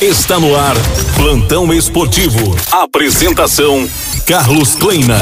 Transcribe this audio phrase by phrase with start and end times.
[0.00, 0.74] Está no ar,
[1.16, 2.54] Plantão Esportivo.
[2.70, 3.88] Apresentação:
[4.26, 5.16] Carlos Kleina.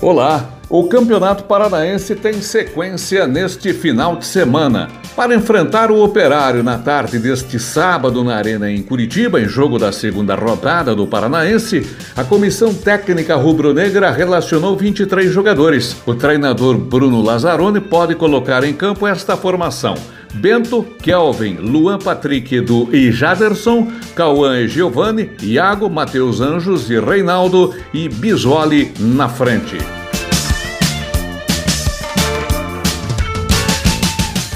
[0.00, 4.88] Olá, o Campeonato Paranaense tem sequência neste final de semana.
[5.16, 9.90] Para enfrentar o Operário na tarde deste sábado na Arena em Curitiba, em jogo da
[9.90, 11.84] segunda rodada do Paranaense,
[12.16, 15.96] a comissão técnica rubro-negra relacionou 23 jogadores.
[16.06, 19.96] O treinador Bruno Lazzaroni pode colocar em campo esta formação.
[20.34, 27.74] Bento, Kelvin, Luan Patrick Edu e Jaderson, Cauã e Giovanni, Iago, Matheus Anjos e Reinaldo
[27.92, 29.99] e Bisoli na frente.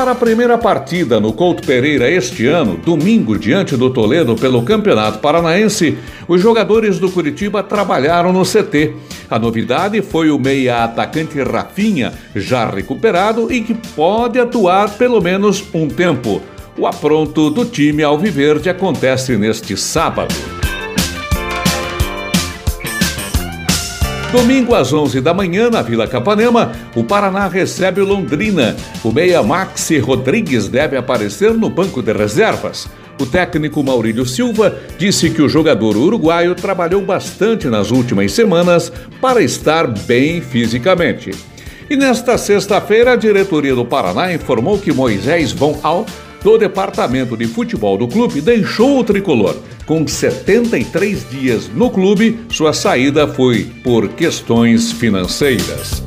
[0.00, 5.18] Para a primeira partida no Couto Pereira este ano, domingo, diante do Toledo pelo Campeonato
[5.18, 8.94] Paranaense, os jogadores do Curitiba trabalharam no CT.
[9.28, 15.86] A novidade foi o meia-atacante Rafinha, já recuperado e que pode atuar pelo menos um
[15.86, 16.40] tempo.
[16.78, 20.59] O apronto do time Alviverde acontece neste sábado.
[24.32, 28.76] Domingo às 11 da manhã, na Vila Capanema, o Paraná recebe o Londrina.
[29.02, 32.88] O meia Maxi Rodrigues deve aparecer no banco de reservas.
[33.20, 39.42] O técnico Maurílio Silva disse que o jogador uruguaio trabalhou bastante nas últimas semanas para
[39.42, 41.32] estar bem fisicamente.
[41.90, 45.80] E nesta sexta-feira, a diretoria do Paraná informou que Moisés Von
[46.42, 49.56] do departamento de futebol do clube deixou o tricolor.
[49.86, 56.02] Com 73 dias no clube, sua saída foi por questões financeiras.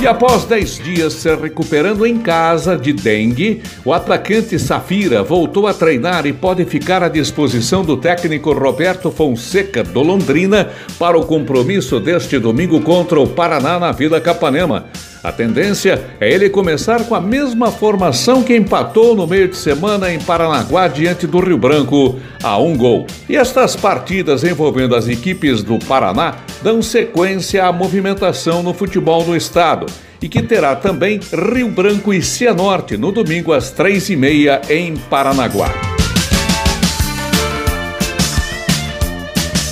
[0.00, 5.72] E após 10 dias se recuperando em casa de dengue, o atacante Safira voltou a
[5.72, 11.98] treinar e pode ficar à disposição do técnico Roberto Fonseca do Londrina para o compromisso
[11.98, 14.86] deste domingo contra o Paraná na Vila Capanema.
[15.26, 20.12] A tendência é ele começar com a mesma formação que empatou no meio de semana
[20.12, 23.08] em Paranaguá diante do Rio Branco a um gol.
[23.28, 29.34] E estas partidas envolvendo as equipes do Paraná dão sequência à movimentação no futebol do
[29.34, 29.86] estado
[30.22, 31.18] e que terá também
[31.52, 35.85] Rio Branco e Cianorte no domingo às três e meia em Paranaguá.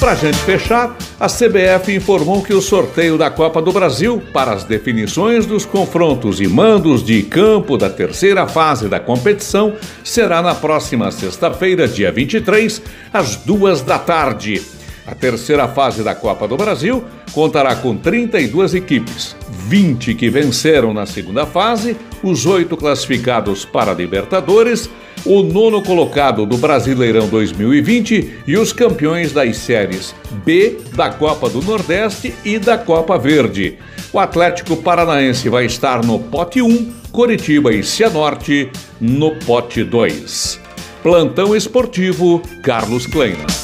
[0.04, 4.52] Para a gente fechar, a CBF informou que o sorteio da Copa do Brasil para
[4.52, 9.72] as definições dos confrontos e mandos de campo da terceira fase da competição
[10.04, 14.60] será na próxima sexta-feira, dia 23, às duas da tarde.
[15.06, 21.06] A terceira fase da Copa do Brasil contará com 32 equipes, 20 que venceram na
[21.06, 24.90] segunda fase, os oito classificados para a Libertadores
[25.24, 30.14] o nono colocado do Brasileirão 2020 e os campeões das séries
[30.44, 33.78] B da Copa do Nordeste e da Copa Verde.
[34.12, 38.70] O Atlético Paranaense vai estar no pote 1, Coritiba e Cianorte
[39.00, 40.60] no pote 2.
[41.02, 43.63] Plantão Esportivo Carlos Kleina.